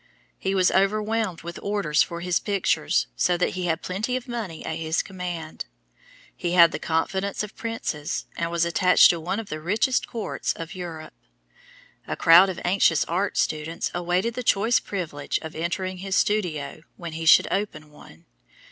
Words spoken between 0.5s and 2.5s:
was overwhelmed with orders for his